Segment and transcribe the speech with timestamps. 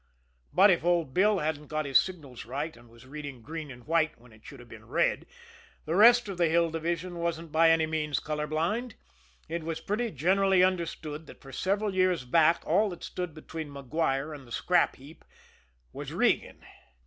[0.51, 4.19] But if old Bill hadn't got his signals right, and was reading green and white
[4.19, 5.27] when it should have been red,
[5.85, 8.95] the rest of the Hill Division wasn't by any means color blind;
[9.47, 14.33] it was pretty generally understood that for several years back all that stood between Maguire
[14.33, 15.23] and the scrap heap
[15.93, 16.65] was Regan.